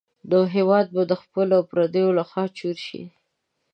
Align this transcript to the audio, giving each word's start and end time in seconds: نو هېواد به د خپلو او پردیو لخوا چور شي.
نو 0.29 0.39
هېواد 0.55 0.85
به 0.95 1.01
د 1.07 1.13
خپلو 1.21 1.53
او 1.57 1.63
پردیو 1.71 2.15
لخوا 2.19 2.43
چور 2.57 2.75
شي. 2.85 3.01